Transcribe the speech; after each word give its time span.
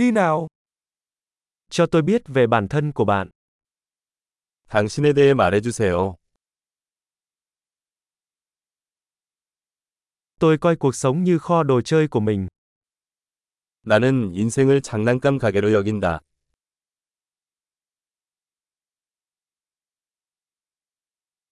Đi 0.00 0.11
nào. 0.11 0.47
Cho 1.69 1.85
tôi 1.85 2.01
biết 2.01 2.21
về 2.25 2.47
bản 2.47 2.67
thân 2.67 2.91
của 2.91 3.05
bạn. 3.05 3.29
당신에 4.69 5.13
대해 5.13 5.33
말해주세요. 5.33 6.15
Tôi 10.39 10.57
coi 10.57 10.75
cuộc 10.75 10.95
sống 10.95 11.23
như 11.23 11.39
kho 11.39 11.63
đồ 11.63 11.81
chơi 11.81 12.07
của 12.07 12.19
mình. 12.19 12.47
나는 13.83 14.33
인생을 14.33 14.81
장난감 14.81 15.37
가게로 15.37 15.73
여긴다. 15.73 16.19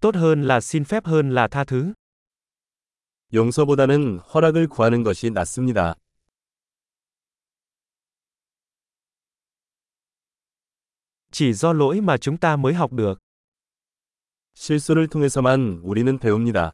Tốt 0.00 0.14
hơn 0.14 0.42
là 0.42 0.60
xin 0.60 0.84
phép 0.84 1.06
hơn 1.06 1.30
là 1.30 1.48
tha 1.48 1.64
thứ. 1.64 1.94
용서보다는 3.32 4.18
허락을 4.18 4.66
구하는 4.68 5.02
것이 5.02 5.30
낫습니다. 5.30 5.94
Chỉ 11.33 11.53
do 11.53 11.73
lỗi 11.73 12.01
mà 12.01 12.17
chúng 12.17 12.37
ta 12.37 12.55
mới 12.55 12.73
học 12.73 12.93
được. 12.93 13.19
실수를 14.55 15.07
통해서만 15.07 15.79
우리는 15.83 16.19
배웁니다. 16.19 16.73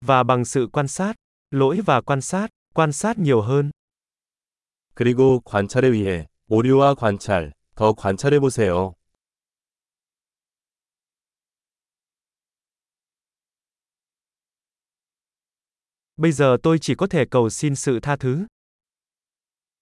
Và 0.00 0.22
bằng 0.22 0.44
sự 0.44 0.68
quan 0.72 0.88
sát, 0.88 1.14
lỗi 1.50 1.80
và 1.86 2.00
quan 2.00 2.20
sát, 2.20 2.48
quan 2.74 2.92
sát 2.92 3.18
nhiều 3.18 3.40
hơn. 3.42 3.70
그리고 4.94 5.40
관찰에 5.44 5.88
의해 5.88 6.26
오류와 6.48 6.94
관찰, 6.94 7.52
더 7.74 7.92
관찰해 7.92 8.38
보세요. 8.40 8.94
Bây 16.16 16.32
giờ 16.32 16.56
tôi 16.62 16.78
chỉ 16.80 16.94
có 16.94 17.06
thể 17.06 17.24
cầu 17.30 17.50
xin 17.50 17.74
sự 17.74 18.00
tha 18.00 18.16
thứ. 18.16 18.46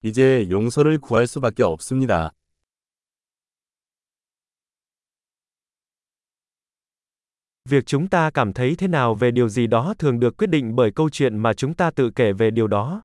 이제 0.03 0.47
용서를 0.49 0.97
구할 0.97 1.27
수밖에 1.27 1.63
없습니다. 1.63 2.31
Việc 7.69 7.85
chúng 7.85 8.07
ta 8.07 8.29
cảm 8.33 8.53
thấy 8.53 8.75
thế 8.75 8.87
nào 8.87 9.15
về 9.15 9.31
điều 9.31 9.49
gì 9.49 9.67
đó 9.67 9.93
thường 9.99 10.19
được 10.19 10.37
quyết 10.37 10.47
định 10.47 10.75
bởi 10.75 10.91
câu 10.91 11.09
chuyện 11.09 11.37
mà 11.37 11.53
chúng 11.53 11.73
ta 11.73 11.91
tự 11.91 12.09
kể 12.15 12.33
về 12.33 12.51
điều 12.51 12.67
đó. 12.67 13.01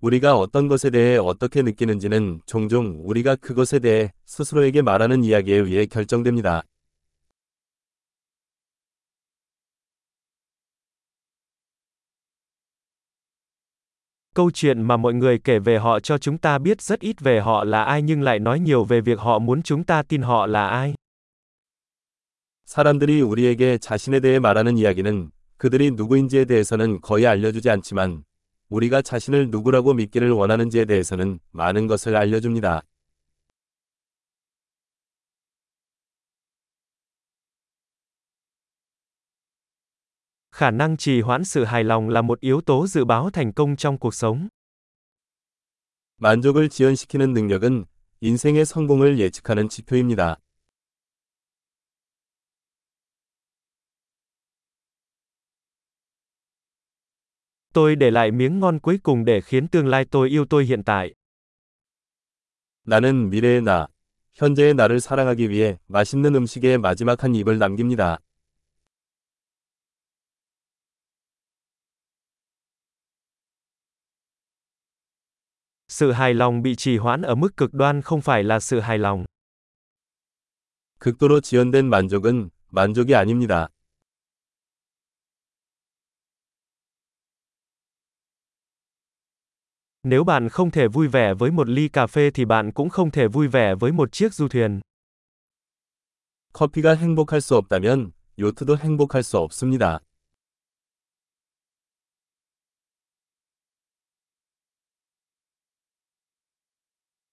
우리가 0.00 0.34
어떤 0.34 0.68
것에 0.68 0.90
대해 0.90 1.16
어떻게 1.16 1.62
느끼는지는 1.62 2.40
종종 2.46 3.00
우리가 3.04 3.36
그것에 3.36 3.78
대해 3.78 4.12
스스로에게 4.26 4.82
말하는 4.82 5.24
이야기에 5.24 5.56
의해 5.56 5.86
결정됩니다. 5.86 6.62
Câu 14.40 14.50
chuyện 14.50 14.82
mà 14.82 14.96
mọi 14.96 15.14
người 15.14 15.38
kể 15.38 15.58
về 15.58 15.78
họ 15.78 16.00
cho 16.00 16.18
chúng 16.18 16.38
ta 16.38 16.58
biết 16.58 16.82
rất 16.82 17.00
ít 17.00 17.20
về 17.20 17.40
họ 17.40 17.64
là 17.64 17.84
ai 17.84 18.02
nhưng 18.02 18.22
lại 18.22 18.38
nói 18.38 18.60
nhiều 18.60 18.84
về 18.84 19.00
việc 19.00 19.18
họ 19.18 19.38
muốn 19.38 19.62
chúng 19.62 19.84
ta 19.84 20.02
tin 20.02 20.22
họ 20.22 20.46
là 20.46 20.66
ai. 20.66 20.94
사람들이 22.66 23.20
우리에게 23.20 23.78
자신에 23.78 24.20
대해 24.20 24.38
말하는 24.38 24.78
이야기는 24.78 25.30
그들이 25.56 25.90
누구인지에 25.90 26.44
대해서는 26.44 27.00
거의 27.00 27.26
알려주지 27.26 27.70
않지만 27.70 28.22
우리가 28.70 29.02
자신을 29.02 29.50
누구라고 29.50 29.94
믿기를 29.94 30.30
원하는지에 30.30 30.84
대해서는 30.84 31.38
많은 31.52 31.86
것을 31.86 32.16
알려줍니다. 32.16 32.82
Khả 40.59 40.71
năng 40.71 40.97
trì 40.97 41.21
hoãn 41.21 41.43
sự 41.43 41.63
hài 41.63 41.83
lòng 41.83 42.09
là 42.09 42.21
một 42.21 42.39
yếu 42.39 42.61
tố 42.61 42.87
dự 42.87 43.05
báo 43.05 43.29
thành 43.29 43.53
công 43.53 43.75
trong 43.75 43.97
cuộc 43.97 44.13
sống. 44.13 44.47
만족을 46.17 46.69
지연시키는 46.69 47.33
능력은 47.33 47.85
인생의 48.21 48.65
성공을 48.65 49.19
예측하는 49.19 49.69
지표입니다. 49.69 50.35
Tôi 57.73 57.95
để 57.95 58.11
lại 58.11 58.31
miếng 58.31 58.59
ngon 58.59 58.79
cuối 58.79 58.99
cùng 59.03 59.25
để 59.25 59.41
khiến 59.41 59.67
tương 59.67 59.87
lai 59.87 60.05
tôi 60.05 60.29
yêu 60.29 60.45
tôi 60.45 60.65
hiện 60.65 60.83
tại. 60.83 61.13
나는 62.85 63.29
미래의 63.29 63.61
나, 63.61 63.87
현재의 64.33 64.73
나를 64.73 64.99
사랑하기 64.99 65.49
위해 65.49 65.79
맛있는 65.87 66.35
음식의 66.35 66.77
마지막 66.77 67.23
한 67.23 67.35
입을 67.35 67.59
남깁니다. 67.59 68.19
Sự 75.89 76.11
hài 76.11 76.33
lòng 76.33 76.61
bị 76.61 76.75
trì 76.75 76.97
hoãn 76.97 77.21
ở 77.21 77.35
mức 77.35 77.57
cực 77.57 77.73
đoan 77.73 78.01
không 78.01 78.21
phải 78.21 78.43
là 78.43 78.59
sự 78.59 78.79
hài 78.79 78.97
lòng. 78.97 79.25
극도로 80.99 81.39
지연된 81.41 81.89
만족은 81.89 82.49
만족이 82.71 83.15
아닙니다. 83.15 83.69
Nếu 90.03 90.23
bạn 90.23 90.49
không 90.49 90.71
thể 90.71 90.87
vui 90.87 91.07
vẻ 91.07 91.33
với 91.33 91.51
một 91.51 91.69
ly 91.69 91.87
cà 91.87 92.07
phê 92.07 92.31
thì 92.31 92.45
bạn 92.45 92.71
cũng 92.71 92.89
không 92.89 93.11
thể 93.11 93.27
vui 93.27 93.47
vẻ 93.47 93.75
với 93.75 93.91
một 93.91 94.11
chiếc 94.11 94.33
du 94.33 94.47
thuyền. 94.47 94.81
커피가 96.53 96.95
행복할 96.95 97.41
수 97.41 97.55
없다면 97.55 98.11
요트도 98.39 98.77
행복할 98.77 99.23
수 99.23 99.37
없습니다. 99.37 99.99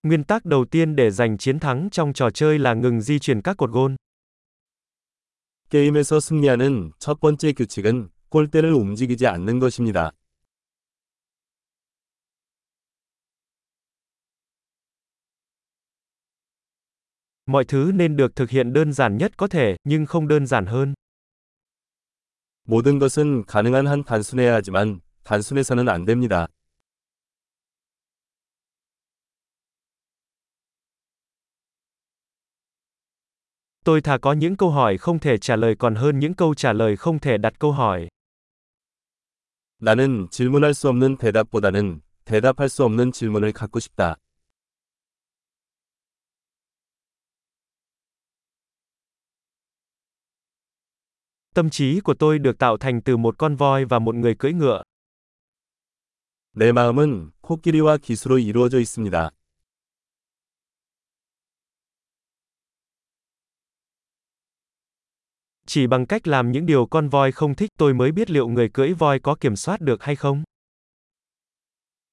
Nguyên 0.03 0.25
tắc 0.25 0.45
đầu 0.45 0.65
tiên 0.65 0.97
để 0.97 1.11
giành 1.11 1.39
chiến 1.39 1.61
thắng 1.61 1.89
trong 1.93 2.13
trò 2.13 2.31
chơi 2.31 2.59
là 2.59 2.75
ngừng 2.75 3.01
di 3.01 3.19
chuyển 3.19 3.43
các 3.43 3.57
cột 3.57 3.71
gôn. 3.71 3.97
게임에서 5.71 6.21
승리하는 6.21 6.93
첫 6.99 7.21
번째 7.21 7.53
규칙은 7.53 8.09
골대를 8.29 8.73
움직이지 8.73 9.27
않는 9.27 9.59
것입니다. 9.59 10.11
Mọi 17.47 17.65
thứ 17.65 17.93
nên 17.95 18.17
được 18.17 18.37
thực 18.37 18.51
hiện 18.51 18.73
đơn 18.73 18.93
giản 18.93 19.17
nhất 19.17 19.33
có 19.37 19.47
thể, 19.49 19.77
nhưng 19.85 20.07
không 20.07 20.29
đơn 20.29 20.47
giản 20.47 20.67
hơn. 20.67 20.95
모든 22.65 22.99
것은 22.99 23.45
가능한 23.47 23.87
한 23.87 24.05
단순해야 24.05 24.55
하지만 24.55 25.01
단순해서는 25.25 25.89
안 25.89 26.05
됩니다. 26.05 26.47
Tôi 33.87 34.01
thà 34.01 34.19
có 34.19 34.33
những 34.33 34.57
câu 34.57 34.71
hỏi 34.71 34.99
không 34.99 35.19
thể 35.19 35.39
trả 35.39 35.57
lời 35.57 35.75
còn 35.79 35.95
hơn 35.95 36.19
những 36.19 36.35
câu 36.35 36.55
trả 36.55 36.73
lời 36.73 36.97
không 36.97 37.19
thể 37.19 37.39
đặt 37.39 37.59
câu 37.59 37.73
hỏi. 37.73 38.09
나는 39.83 40.29
질문할 40.31 40.75
수 40.75 40.89
없는 40.89 41.17
대답보다는 41.17 42.03
대답할 42.25 42.69
수 42.69 42.85
없는 42.85 43.11
질문을 43.13 43.53
갖고 43.53 43.81
싶다. 43.81 44.15
Tâm 51.55 51.71
trí 51.71 52.01
của 52.01 52.15
tôi 52.15 52.39
được 52.39 52.59
tạo 52.59 52.77
thành 52.77 53.01
từ 53.03 53.17
một 53.17 53.39
con 53.39 53.57
voi 53.57 53.85
và 53.85 53.99
một 53.99 54.15
người 54.15 54.35
cưỡi 54.35 54.53
ngựa. 54.53 54.83
내 56.55 56.73
마음은 56.73 57.33
코끼리와 57.41 57.97
기수로 57.97 58.39
이루어져 58.39 58.79
있습니다. 58.79 59.31
Chỉ 65.67 65.87
bằng 65.87 66.07
cách 66.07 66.29
làm 66.29 66.53
những 66.53 66.67
điều 66.67 66.87
con 66.87 67.09
voi 67.09 67.33
không 67.33 67.55
thích 67.55 67.71
tôi 67.79 67.95
mới 67.95 68.13
biết 68.13 68.31
liệu 68.31 68.49
người 68.49 68.69
cưỡi 68.69 68.93
voi 68.93 69.19
có 69.19 69.35
kiểm 69.35 69.57
soát 69.57 69.81
được 69.81 70.03
hay 70.03 70.17
không. 70.17 70.45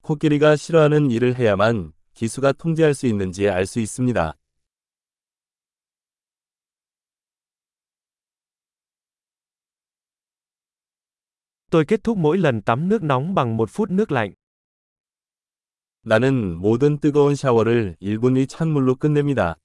코끼리가 0.02 0.56
싫어하는 0.56 1.12
일을 1.12 1.36
해야만 1.36 1.92
기수가 2.14 2.54
통제할 2.54 2.94
수 2.94 3.08
있는지 3.08 3.48
알 3.50 3.66
수 3.66 3.80
있습니다. 3.80 4.34
Tôi 11.72 11.86
kết 11.86 12.04
thúc 12.04 12.18
mỗi 12.18 12.38
lần 12.38 12.62
tắm 12.62 12.90
nước 12.90 13.04
nóng 13.04 13.36
bằng 13.36 13.58
một 13.58 13.70
phút 13.70 13.92
nước 13.92 14.12
lạnh. 14.12 14.34
나는 16.04 16.58
모든 16.58 16.98
뜨거운 16.98 17.36
샤워를 17.36 17.96
1분 18.02 18.38
이 18.38 18.48
찬물로 18.48 18.96
끝냅니다. 18.96 19.56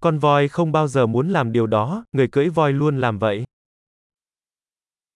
Con 0.00 0.18
voi 0.18 0.48
không 0.48 0.72
bao 0.72 0.88
giờ 0.88 1.06
muốn 1.06 1.28
làm 1.28 1.52
điều 1.52 1.66
đó, 1.66 2.04
người 2.12 2.28
cưỡi 2.28 2.48
voi 2.48 2.72
luôn 2.72 3.00
làm 3.00 3.18
vậy. 3.18 3.44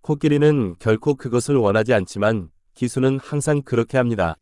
코끼리는 0.03 0.75
결코 0.79 1.15
그것을 1.15 1.57
원하지 1.57 1.95
않지만 1.95 2.51
기수는 2.75 3.19
항상 3.21 3.62
그렇게 3.62 3.99
합니다. 3.99 4.37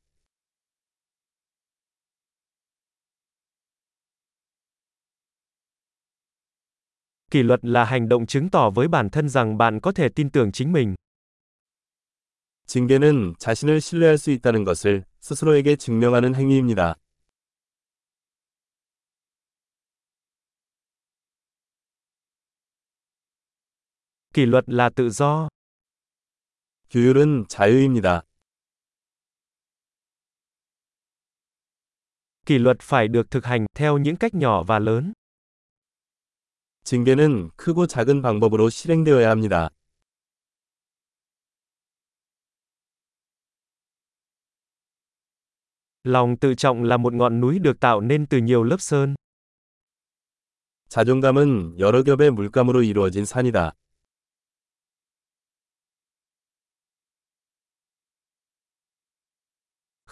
Kỷ 7.31 7.43
luật 7.43 7.61
là 7.63 7.85
hành 7.85 8.09
động 8.09 8.27
chứng 8.27 8.51
tỏ 8.51 8.71
với 8.71 8.89
bản 8.89 9.11
thân 9.11 9.29
rằng 9.29 9.59
bạn 9.59 9.81
có 9.81 9.93
thể 9.93 10.09
tin 10.09 10.31
tưởng 10.31 10.53
chính 10.53 10.73
mình. 10.73 10.95
징계는 12.67 13.35
자신을 13.39 13.81
신뢰할 13.81 14.19
수 14.19 14.31
있다는 14.31 14.65
것을 14.65 15.05
스스로에게 15.21 15.77
증명하는 15.77 16.35
행위입니다. 16.35 16.97
Kỷ 24.35 24.47
luật 24.47 24.65
là 24.67 24.91
tự 24.97 25.11
do. 25.11 25.49
규율은 26.91 27.45
자유입니다. 27.49 28.23
Kỷ 32.47 32.59
luật 32.59 32.77
phải 32.81 33.09
được 33.09 33.31
thực 33.31 33.45
hành 33.45 33.67
theo 33.75 33.99
những 33.99 34.17
cách 34.17 34.35
nhỏ 34.35 34.63
và 34.63 34.79
lớn. 34.79 35.13
징계는 36.85 37.51
크고 37.57 37.87
작은 37.87 38.23
방법으로 38.23 38.71
실행되어야 38.71 39.31
합니다. 39.31 39.69
Lòng 46.05 46.37
tự 46.37 46.55
trọng 46.55 46.85
là 46.85 46.97
một 46.97 47.13
ngọn 47.13 47.41
núi 47.41 47.59
được 47.59 47.81
tạo 47.81 48.01
nên 48.01 48.27
từ 48.27 48.39
nhiều 48.39 48.63
lớp 48.63 48.81
sơn. 48.81 49.15
자존감은 50.89 51.79
여러 51.79 52.03
겹의 52.03 52.31
물감으로 52.31 52.83
이루어진 52.83 53.25
산이다. 53.25 53.73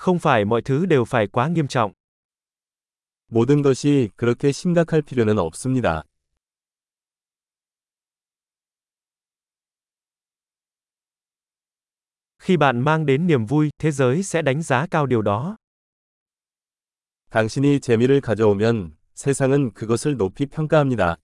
Không 0.01 0.19
phải 0.19 0.45
mọi 0.45 0.63
thứ 0.63 0.87
đều 0.87 1.05
phải 1.05 1.27
quá 1.27 1.49
nghiêm 1.49 1.69
trọng. 1.69 1.93
모든 3.29 3.63
것이 3.63 4.11
그렇게 4.17 4.53
심각할 4.53 5.03
필요는 5.03 5.39
없습니다. 5.39 6.03
Khi 12.39 12.57
bạn 12.57 12.81
mang 12.81 13.07
đến 13.07 13.27
niềm 13.27 13.47
vui, 13.47 13.71
thế 13.79 13.91
giới 13.91 14.23
sẽ 14.23 14.43
đánh 14.43 14.63
giá 14.63 14.87
cao 14.87 15.07
điều 15.07 15.23
đó. 15.23 15.57
당신이 17.31 17.81
재미를 17.81 18.21
가져오면 18.21 18.97
세상은 19.15 19.73
그것을 19.73 20.17
높이 20.17 20.47
평가합니다. 20.47 21.17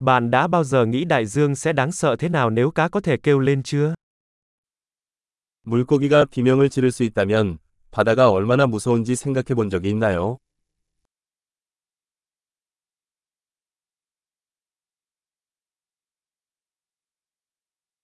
Bạn 0.00 0.30
đã 0.30 0.46
bao 0.46 0.64
giờ 0.64 0.86
nghĩ 0.86 1.04
đại 1.04 1.26
dương 1.26 1.54
sẽ 1.54 1.72
đáng 1.72 1.92
sợ 1.92 2.16
thế 2.16 2.28
nào 2.28 2.50
nếu 2.50 2.70
cá 2.70 2.88
có 2.88 3.00
thể 3.00 3.16
kêu 3.16 3.38
lên 3.38 3.62
chưa? 3.62 3.94
물고기가 5.66 6.26
비명을 6.26 6.68
지를 6.68 6.90
수 6.90 7.04
있다면 7.04 7.58
바다가 7.90 8.30
얼마나 8.30 8.66
무서운지 8.66 9.16
생각해 9.16 9.54
본 9.54 9.70
적이 9.70 9.90
있나요? 9.90 10.36